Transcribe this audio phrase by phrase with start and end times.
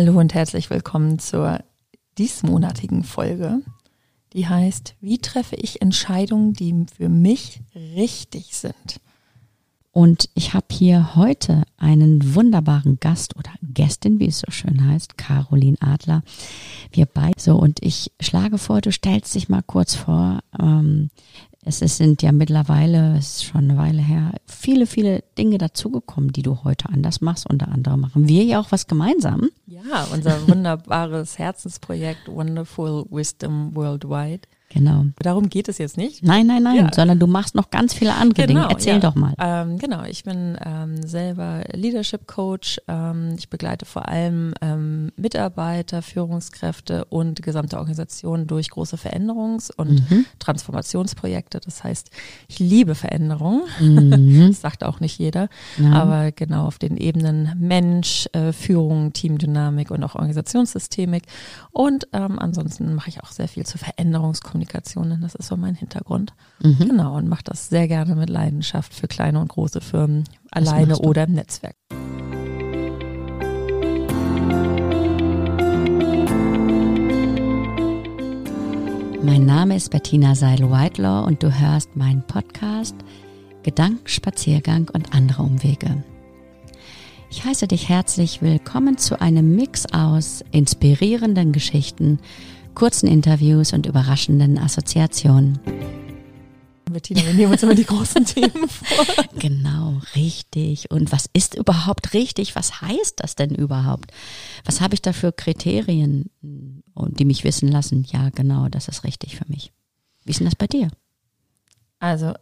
[0.00, 1.58] Hallo und herzlich willkommen zur
[2.18, 3.62] diesmonatigen Folge,
[4.32, 9.00] die heißt, wie treffe ich Entscheidungen, die für mich richtig sind?
[9.90, 15.18] Und ich habe hier heute einen wunderbaren Gast oder Gästin, wie es so schön heißt,
[15.18, 16.22] Caroline Adler.
[16.92, 17.40] Wir beide.
[17.40, 20.44] So, und ich schlage vor, du stellst dich mal kurz vor.
[20.60, 21.10] Ähm,
[21.68, 26.42] es sind ja mittlerweile, es ist schon eine Weile her, viele, viele Dinge dazugekommen, die
[26.42, 27.48] du heute anders machst.
[27.48, 29.50] Unter anderem machen wir ja auch was gemeinsam.
[29.66, 34.48] Ja, unser wunderbares Herzensprojekt Wonderful Wisdom Worldwide.
[34.70, 35.06] Genau.
[35.18, 36.22] Darum geht es jetzt nicht.
[36.22, 36.92] Nein, nein, nein, ja.
[36.92, 38.74] sondern du machst noch ganz viele andere genau, Dinge.
[38.74, 39.00] Erzähl ja.
[39.00, 39.32] doch mal.
[39.38, 42.78] Ähm, genau, ich bin ähm, selber Leadership Coach.
[42.86, 50.10] Ähm, ich begleite vor allem ähm, Mitarbeiter, Führungskräfte und gesamte Organisationen durch große Veränderungs- und
[50.10, 50.26] mhm.
[50.38, 51.60] Transformationsprojekte.
[51.60, 52.10] Das heißt,
[52.48, 53.62] ich liebe Veränderung.
[53.80, 54.48] Mhm.
[54.48, 55.48] das sagt auch nicht jeder.
[55.78, 55.92] Ja.
[55.92, 61.22] Aber genau auf den Ebenen Mensch, äh, Führung, Teamdynamik und auch Organisationssystemik.
[61.70, 65.76] Und ähm, ansonsten mache ich auch sehr viel zur Veränderungskommunikation Kommunikation, das ist so mein
[65.76, 66.32] Hintergrund.
[66.60, 66.78] Mhm.
[66.80, 71.24] Genau, und mache das sehr gerne mit Leidenschaft für kleine und große Firmen, alleine oder
[71.24, 71.76] im Netzwerk.
[79.22, 82.96] Mein Name ist Bettina Seil-Whitelaw und du hörst meinen Podcast
[83.62, 86.02] Gedankenspaziergang und andere Umwege.
[87.30, 92.18] Ich heiße dich herzlich willkommen zu einem Mix aus inspirierenden Geschichten
[92.78, 95.58] kurzen Interviews und überraschenden Assoziationen.
[96.84, 99.04] Bettina, wir nehmen uns immer die großen Themen vor.
[99.36, 100.88] Genau, richtig.
[100.92, 102.54] Und was ist überhaupt richtig?
[102.54, 104.12] Was heißt das denn überhaupt?
[104.64, 109.36] Was habe ich da für Kriterien, die mich wissen lassen, ja, genau, das ist richtig
[109.36, 109.72] für mich.
[110.24, 110.88] Wie ist denn das bei dir?
[111.98, 112.32] Also,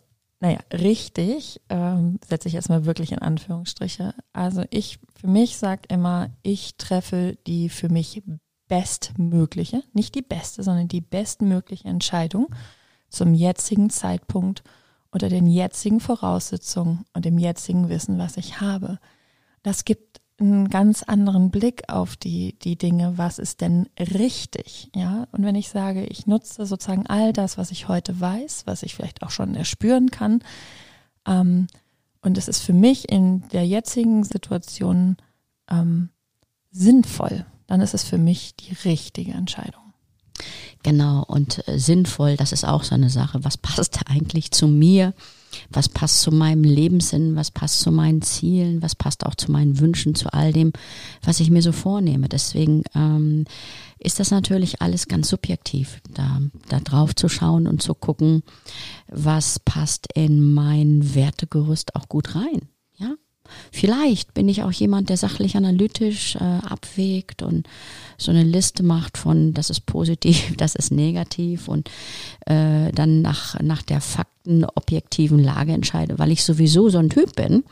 [0.40, 4.14] naja, richtig ähm, setze ich erstmal wirklich in Anführungsstriche.
[4.34, 8.22] Also ich, für mich sagt immer, ich treffe die für mich
[8.68, 12.48] bestmögliche, nicht die beste, sondern die bestmögliche Entscheidung
[13.08, 14.62] zum jetzigen Zeitpunkt
[15.10, 18.98] unter den jetzigen Voraussetzungen und dem jetzigen Wissen, was ich habe.
[19.62, 25.26] Das gibt einen ganz anderen Blick auf die, die Dinge, was ist denn richtig, ja?
[25.32, 28.94] Und wenn ich sage, ich nutze sozusagen all das, was ich heute weiß, was ich
[28.94, 30.42] vielleicht auch schon erspüren kann,
[31.26, 31.68] ähm,
[32.20, 35.16] und es ist für mich in der jetzigen Situation
[35.70, 36.10] ähm,
[36.72, 39.86] sinnvoll, dann ist es für mich die richtige Entscheidung.
[40.82, 43.42] Genau, und äh, sinnvoll, das ist auch so eine Sache.
[43.42, 45.14] Was passt eigentlich zu mir?
[45.70, 47.34] Was passt zu meinem Lebenssinn?
[47.34, 48.82] Was passt zu meinen Zielen?
[48.82, 50.72] Was passt auch zu meinen Wünschen, zu all dem,
[51.24, 52.28] was ich mir so vornehme?
[52.28, 53.46] Deswegen ähm,
[53.98, 58.42] ist das natürlich alles ganz subjektiv, da, da drauf zu schauen und zu gucken,
[59.08, 62.68] was passt in mein Wertegerüst auch gut rein.
[63.72, 67.66] Vielleicht bin ich auch jemand, der sachlich analytisch äh, abwägt und
[68.18, 71.90] so eine Liste macht von, das ist positiv, das ist negativ und
[72.46, 77.34] äh, dann nach, nach der fakten objektiven Lage entscheide, weil ich sowieso so ein Typ
[77.36, 77.64] bin.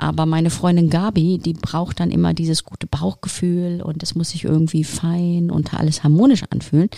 [0.00, 4.44] Aber meine Freundin Gabi, die braucht dann immer dieses gute Bauchgefühl und es muss sich
[4.44, 6.88] irgendwie fein und alles harmonisch anfühlen.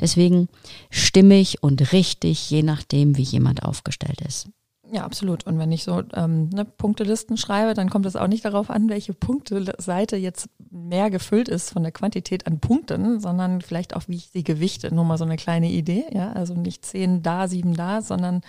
[0.00, 0.48] Deswegen
[0.90, 4.48] stimmig und richtig, je nachdem, wie jemand aufgestellt ist.
[4.90, 5.46] Ja, absolut.
[5.46, 8.88] Und wenn ich so ähm, ne, Punktelisten schreibe, dann kommt es auch nicht darauf an,
[8.88, 14.16] welche Punkteseite jetzt mehr gefüllt ist von der Quantität an Punkten, sondern vielleicht auch, wie
[14.16, 14.94] ich sie gewichte.
[14.94, 16.04] Nur mal so eine kleine Idee.
[16.12, 18.40] Ja, also nicht zehn da, sieben da, sondern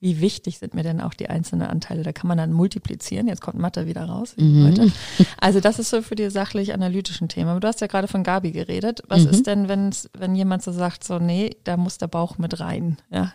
[0.00, 2.02] wie wichtig sind mir denn auch die einzelnen Anteile?
[2.04, 3.26] Da kann man dann multiplizieren.
[3.26, 4.92] Jetzt kommt Mathe wieder raus, mhm.
[5.40, 7.48] Also das ist so für die sachlich-analytischen Themen.
[7.48, 9.02] Aber du hast ja gerade von Gabi geredet.
[9.08, 9.30] Was mhm.
[9.30, 12.98] ist denn, wenn jemand so sagt, so, nee, da muss der Bauch mit rein?
[13.10, 13.32] Ja,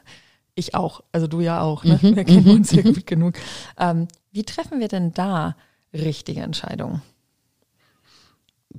[0.55, 1.99] ich auch, also du ja auch, ne?
[2.01, 2.93] Mhm, wir kennen uns ja mhm.
[2.93, 3.35] gut genug.
[3.77, 5.55] Ähm, wie treffen wir denn da
[5.93, 7.01] richtige Entscheidungen?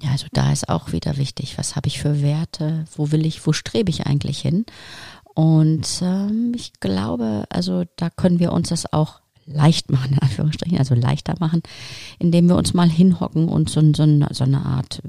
[0.02, 3.46] Ja, also da ist auch wieder wichtig, was habe ich für Werte, wo will ich,
[3.46, 4.66] wo strebe ich eigentlich hin?
[5.34, 10.78] Und ähm, ich glaube, also da können wir uns das auch leicht machen, in Anführungsstrichen,
[10.78, 11.62] also leichter machen,
[12.18, 15.02] indem wir uns mal hinhocken und so, so, so eine Art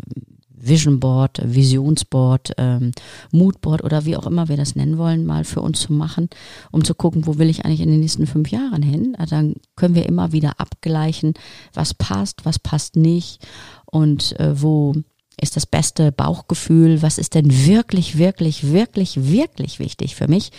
[0.65, 2.91] Vision Board, Visionsboard, ähm,
[3.31, 6.29] Moodboard oder wie auch immer wir das nennen wollen, mal für uns zu machen,
[6.71, 9.15] um zu gucken, wo will ich eigentlich in den nächsten fünf Jahren hin.
[9.17, 11.33] Also dann können wir immer wieder abgleichen,
[11.73, 13.45] was passt, was passt nicht
[13.85, 14.93] und äh, wo
[15.39, 20.51] ist das beste Bauchgefühl, was ist denn wirklich, wirklich, wirklich, wirklich wichtig für mich,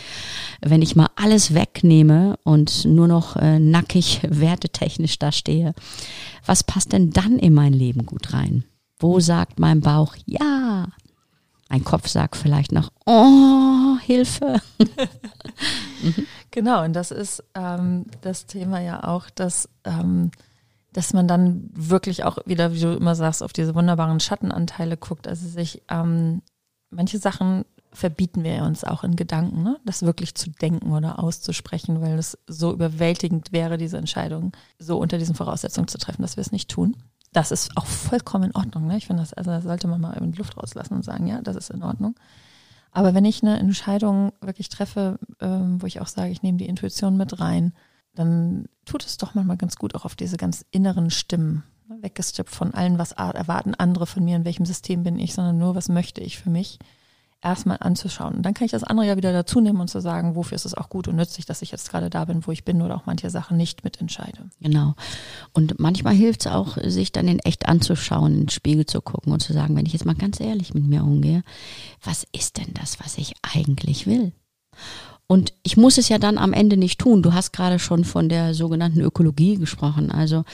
[0.61, 5.75] wenn ich mal alles wegnehme und nur noch äh, nackig wertetechnisch da stehe.
[6.45, 8.65] Was passt denn dann in mein Leben gut rein?
[8.99, 10.89] Wo sagt mein Bauch ja?
[11.69, 14.61] Mein Kopf sagt vielleicht noch, oh, Hilfe.
[16.53, 20.31] Genau, und das ist ähm, das Thema ja auch, dass ähm,
[20.97, 25.29] dass man dann wirklich auch wieder, wie du immer sagst, auf diese wunderbaren Schattenanteile guckt.
[25.29, 26.41] Also sich ähm,
[26.89, 29.79] manche Sachen verbieten wir uns auch in Gedanken, ne?
[29.85, 35.19] das wirklich zu denken oder auszusprechen, weil es so überwältigend wäre, diese Entscheidung so unter
[35.19, 36.97] diesen Voraussetzungen zu treffen, dass wir es nicht tun.
[37.33, 38.87] Das ist auch vollkommen in Ordnung.
[38.87, 38.97] Ne?
[38.97, 41.41] Ich finde, das, also das sollte man mal in die Luft rauslassen und sagen, ja,
[41.43, 42.15] das ist in Ordnung.
[42.93, 46.67] Aber wenn ich eine Entscheidung wirklich treffe, ähm, wo ich auch sage, ich nehme die
[46.67, 47.75] Intuition mit rein,
[48.15, 51.99] dann tut es doch manchmal ganz gut, auch auf diese ganz inneren Stimmen ne?
[52.01, 55.75] weggestippt von allen, was erwarten andere von mir, in welchem System bin ich, sondern nur,
[55.75, 56.79] was möchte ich für mich
[57.43, 58.35] erstmal anzuschauen.
[58.35, 60.65] Und dann kann ich das andere ja wieder dazu nehmen und zu sagen, wofür ist
[60.65, 62.97] es auch gut und nützlich, dass ich jetzt gerade da bin, wo ich bin oder
[62.97, 64.51] auch manche Sachen nicht mitentscheide.
[64.61, 64.95] Genau.
[65.53, 69.33] Und manchmal hilft es auch, sich dann in echt anzuschauen, in den Spiegel zu gucken
[69.33, 71.43] und zu sagen, wenn ich jetzt mal ganz ehrlich mit mir umgehe,
[72.03, 74.33] was ist denn das, was ich eigentlich will?
[75.29, 77.23] Und ich muss es ja dann am Ende nicht tun.
[77.23, 80.13] Du hast gerade schon von der sogenannten Ökologie gesprochen.
[80.13, 80.45] Also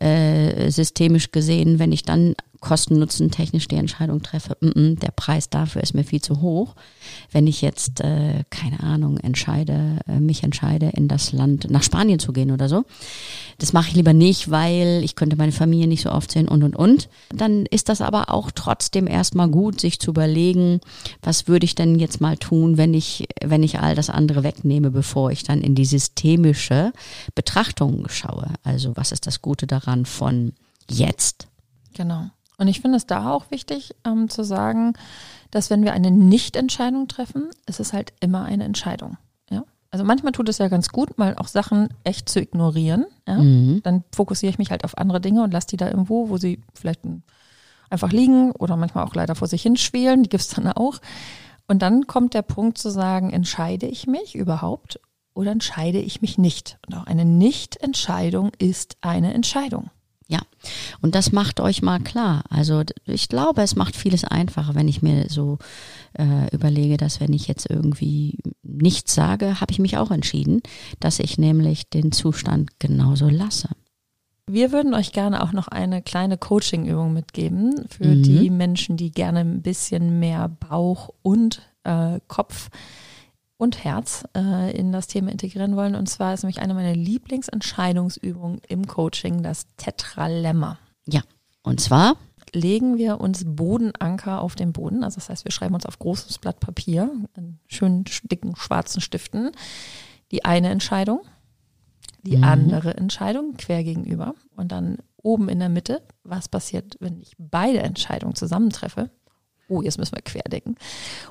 [0.00, 0.06] ja.
[0.06, 5.48] äh, systemisch gesehen, wenn ich dann Kosten-Nutzen technisch die Entscheidung treffe, mm -mm, der Preis
[5.48, 6.74] dafür ist mir viel zu hoch.
[7.32, 12.18] Wenn ich jetzt, äh, keine Ahnung, entscheide, äh, mich entscheide, in das Land nach Spanien
[12.18, 12.84] zu gehen oder so,
[13.58, 16.62] das mache ich lieber nicht, weil ich könnte meine Familie nicht so oft sehen und
[16.62, 17.08] und und.
[17.34, 20.80] Dann ist das aber auch trotzdem erstmal gut, sich zu überlegen,
[21.22, 24.90] was würde ich denn jetzt mal tun, wenn ich, wenn ich all das andere wegnehme,
[24.90, 26.92] bevor ich dann in die systemische
[27.34, 28.48] Betrachtung schaue.
[28.62, 30.52] Also was ist das Gute daran von
[30.88, 31.48] jetzt?
[31.94, 32.30] Genau.
[32.60, 34.92] Und ich finde es da auch wichtig ähm, zu sagen,
[35.50, 39.16] dass wenn wir eine Nichtentscheidung treffen, ist es halt immer eine Entscheidung.
[39.48, 39.64] Ja?
[39.90, 43.06] Also manchmal tut es ja ganz gut, mal auch Sachen echt zu ignorieren.
[43.26, 43.38] Ja?
[43.38, 43.80] Mhm.
[43.82, 46.60] Dann fokussiere ich mich halt auf andere Dinge und lasse die da irgendwo, wo sie
[46.74, 47.00] vielleicht
[47.88, 50.22] einfach liegen oder manchmal auch leider vor sich hinschwelen.
[50.22, 50.98] Die gibt es dann auch.
[51.66, 55.00] Und dann kommt der Punkt zu sagen, entscheide ich mich überhaupt
[55.32, 56.78] oder entscheide ich mich nicht?
[56.86, 59.88] Und auch eine Nichtentscheidung ist eine Entscheidung.
[60.30, 60.38] Ja,
[61.02, 62.44] und das macht euch mal klar.
[62.50, 65.58] Also ich glaube, es macht vieles einfacher, wenn ich mir so
[66.16, 70.62] äh, überlege, dass wenn ich jetzt irgendwie nichts sage, habe ich mich auch entschieden,
[71.00, 73.70] dass ich nämlich den Zustand genauso lasse.
[74.46, 78.22] Wir würden euch gerne auch noch eine kleine Coaching-Übung mitgeben für mhm.
[78.22, 82.70] die Menschen, die gerne ein bisschen mehr Bauch und äh, Kopf
[83.60, 85.94] und Herz äh, in das Thema integrieren wollen.
[85.94, 90.78] Und zwar ist nämlich eine meiner Lieblingsentscheidungsübungen im Coaching das Tetralemma.
[91.06, 91.20] Ja,
[91.62, 92.16] und zwar
[92.54, 95.04] legen wir uns Bodenanker auf den Boden.
[95.04, 99.50] Also das heißt, wir schreiben uns auf großes Blatt Papier, in schönen dicken schwarzen Stiften,
[100.30, 101.20] die eine Entscheidung,
[102.22, 102.44] die mhm.
[102.44, 107.80] andere Entscheidung quer gegenüber und dann oben in der Mitte, was passiert, wenn ich beide
[107.80, 109.10] Entscheidungen zusammentreffe
[109.70, 110.76] oh, jetzt müssen wir querdecken.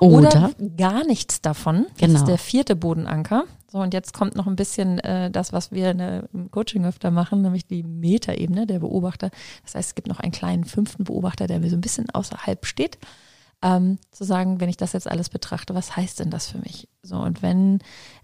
[0.00, 1.86] Oder, Oder gar nichts davon.
[1.98, 2.18] Das genau.
[2.18, 3.44] ist der vierte Bodenanker.
[3.70, 7.10] So, und jetzt kommt noch ein bisschen äh, das, was wir der, im Coaching öfter
[7.10, 9.30] machen, nämlich die Metaebene, der Beobachter.
[9.62, 12.98] Das heißt, es gibt noch einen kleinen fünften Beobachter, der so ein bisschen außerhalb steht.
[13.62, 16.88] Ähm, zu sagen, wenn ich das jetzt alles betrachte, was heißt denn das für mich?
[17.02, 17.80] So, und wenn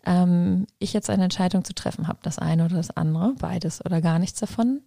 [0.06, 4.00] ähm, ich jetzt eine Entscheidung zu treffen habe, das eine oder das andere, beides oder
[4.00, 4.80] gar nichts davon,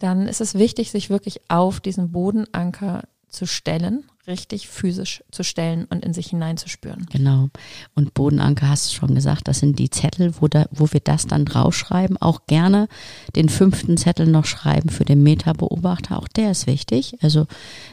[0.00, 3.04] dann ist es wichtig, sich wirklich auf diesen Bodenanker
[3.34, 7.06] zu stellen, richtig physisch zu stellen und in sich hineinzuspüren.
[7.12, 7.50] Genau.
[7.94, 11.26] Und Bodenanker hast du schon gesagt, das sind die Zettel, wo, da, wo wir das
[11.26, 12.16] dann draufschreiben.
[12.16, 12.88] Auch gerne
[13.36, 16.18] den fünften Zettel noch schreiben für den Meta-Beobachter.
[16.18, 17.18] Auch der ist wichtig.
[17.22, 17.46] Also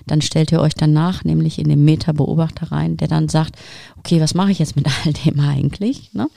[0.08, 3.58] dann stellt ihr euch danach nämlich in den Meta-Beobachter rein, der dann sagt,
[3.98, 6.14] okay, was mache ich jetzt mit all dem eigentlich?
[6.14, 6.28] Ne?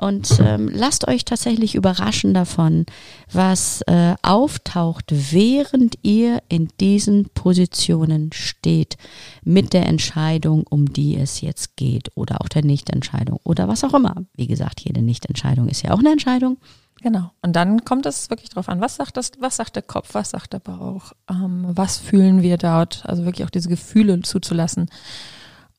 [0.00, 2.86] Und ähm, lasst euch tatsächlich überraschen davon,
[3.30, 8.96] was äh, auftaucht, während ihr in diesen Positionen steht,
[9.44, 13.92] mit der Entscheidung, um die es jetzt geht, oder auch der Nichtentscheidung oder was auch
[13.92, 14.14] immer.
[14.34, 16.56] Wie gesagt, jede Nichtentscheidung ist ja auch eine Entscheidung.
[17.02, 17.30] Genau.
[17.42, 20.30] Und dann kommt es wirklich darauf an, was sagt das, was sagt der Kopf, was
[20.30, 24.88] sagt der Bauch, ähm, was fühlen wir dort, also wirklich auch diese Gefühle zuzulassen.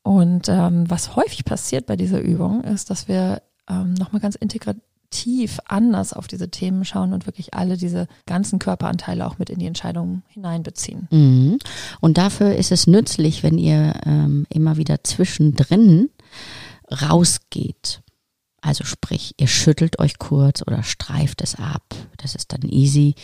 [0.03, 5.59] Und ähm, was häufig passiert bei dieser Übung, ist, dass wir ähm, nochmal ganz integrativ
[5.65, 9.65] anders auf diese Themen schauen und wirklich alle diese ganzen Körperanteile auch mit in die
[9.65, 11.07] Entscheidungen hineinbeziehen.
[11.11, 11.59] Mhm.
[11.99, 16.09] Und dafür ist es nützlich, wenn ihr ähm, immer wieder zwischendrin
[16.91, 18.01] rausgeht.
[18.61, 21.83] Also sprich, ihr schüttelt euch kurz oder streift es ab.
[22.17, 23.15] Das ist dann easy.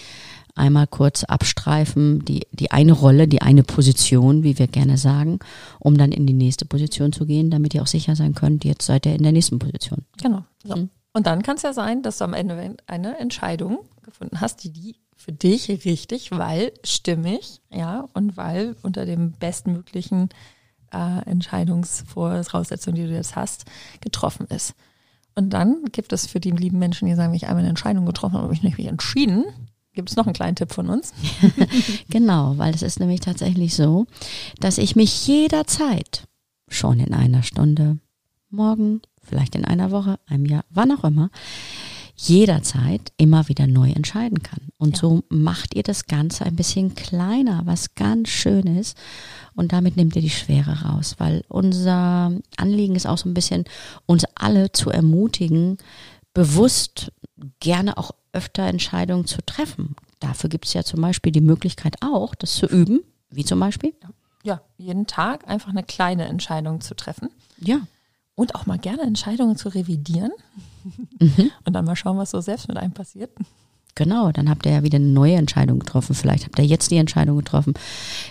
[0.58, 5.40] Einmal kurz abstreifen, die, die eine Rolle, die eine Position, wie wir gerne sagen,
[5.80, 8.86] um dann in die nächste Position zu gehen, damit ihr auch sicher sein könnt, jetzt
[8.86, 10.06] seid ihr in der nächsten Position.
[10.22, 10.44] Genau.
[10.64, 10.76] So.
[10.76, 10.90] Mhm.
[11.14, 14.72] Und dann kann es ja sein, dass du am Ende eine Entscheidung gefunden hast, die,
[14.72, 20.30] die für dich richtig, weil stimmig, ja, und weil unter dem bestmöglichen
[20.94, 23.66] äh, Entscheidungsvoraussetzungen, die du jetzt hast,
[24.00, 24.76] getroffen ist.
[25.36, 28.36] Und dann gibt es für die lieben Menschen, die sagen, ich einmal eine Entscheidung getroffen
[28.36, 29.46] habe, habe ich mich entschieden,
[29.98, 31.12] gibt es noch einen kleinen Tipp von uns.
[32.10, 34.06] genau, weil es ist nämlich tatsächlich so,
[34.60, 36.28] dass ich mich jederzeit
[36.70, 37.98] schon in einer Stunde,
[38.52, 41.32] morgen, vielleicht in einer Woche, einem Jahr, wann auch immer,
[42.16, 44.70] jederzeit immer wieder neu entscheiden kann.
[44.78, 45.02] Und ja.
[45.02, 48.96] so macht ihr das Ganze ein bisschen kleiner, was ganz schön ist.
[49.56, 53.66] Und damit nehmt ihr die Schwere raus, weil unser Anliegen ist auch so ein bisschen,
[54.06, 55.80] uns alle zu ermutigen,
[56.36, 57.12] bewusst
[57.60, 59.96] gerne auch öfter Entscheidungen zu treffen.
[60.20, 63.02] Dafür gibt es ja zum Beispiel die Möglichkeit auch, das zu üben.
[63.30, 63.94] Wie zum Beispiel?
[64.44, 67.30] Ja, jeden Tag einfach eine kleine Entscheidung zu treffen.
[67.60, 67.82] Ja.
[68.36, 70.32] Und auch mal gerne Entscheidungen zu revidieren.
[71.20, 71.52] Mhm.
[71.66, 73.32] Und dann mal schauen, was so selbst mit einem passiert.
[73.96, 76.14] Genau, dann habt ihr ja wieder eine neue Entscheidung getroffen.
[76.14, 77.74] Vielleicht habt ihr jetzt die Entscheidung getroffen.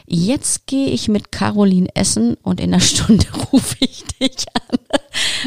[0.06, 4.78] Jetzt gehe ich mit Caroline essen und in einer Stunde rufe ich dich an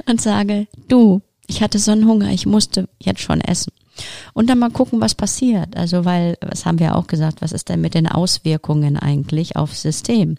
[0.07, 3.71] und sage, du, ich hatte so einen Hunger, ich musste jetzt schon essen.
[4.33, 5.75] Und dann mal gucken, was passiert.
[5.75, 9.81] Also, weil, was haben wir auch gesagt, was ist denn mit den Auswirkungen eigentlich aufs
[9.81, 10.37] System?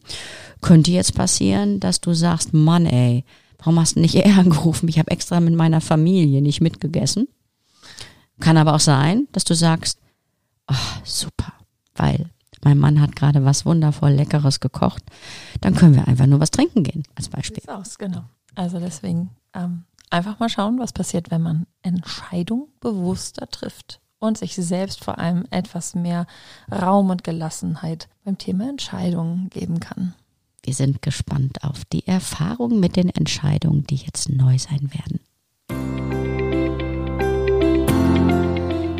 [0.60, 3.24] Könnte jetzt passieren, dass du sagst, Mann, ey,
[3.58, 4.88] warum hast du nicht eher angerufen?
[4.88, 7.28] Ich habe extra mit meiner Familie nicht mitgegessen.
[8.40, 9.98] Kann aber auch sein, dass du sagst,
[10.70, 10.74] oh,
[11.04, 11.52] super,
[11.94, 12.30] weil
[12.62, 15.02] mein Mann hat gerade was wundervoll Leckeres gekocht.
[15.60, 17.62] Dann können wir einfach nur was trinken gehen, als Beispiel.
[17.66, 18.24] Aus, genau.
[18.54, 24.54] Also deswegen ähm, einfach mal schauen, was passiert, wenn man Entscheidungen bewusster trifft und sich
[24.54, 26.26] selbst vor allem etwas mehr
[26.70, 30.14] Raum und Gelassenheit beim Thema Entscheidungen geben kann.
[30.62, 35.20] Wir sind gespannt auf die Erfahrungen mit den Entscheidungen, die jetzt neu sein werden.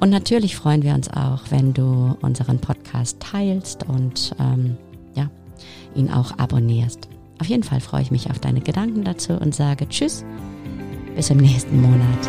[0.00, 4.76] Und natürlich freuen wir uns auch, wenn du unseren Podcast teilst und ähm,
[5.14, 5.30] ja,
[5.94, 7.06] ihn auch abonnierst.
[7.38, 10.24] Auf jeden Fall freue ich mich auf deine Gedanken dazu und sage Tschüss,
[11.14, 12.28] bis im nächsten Monat.